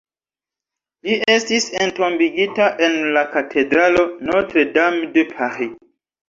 Li 1.09 1.17
estis 1.33 1.67
entombigita 1.87 2.71
en 2.87 2.97
la 3.19 3.23
katedralo 3.35 4.07
Notre-Dame 4.31 5.05
de 5.19 5.27
Paris. 5.37 5.79